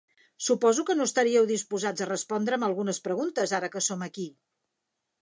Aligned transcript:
Suposo 0.45 0.85
que 0.87 0.95
no 0.99 1.07
estaríeu 1.09 1.45
disposats 1.51 2.05
a 2.05 2.09
respondre'm 2.13 2.67
algunes 2.71 3.03
preguntes 3.09 3.57
ara 3.61 3.73
que 3.77 3.87
som 3.91 4.07
aquí? 4.11 4.31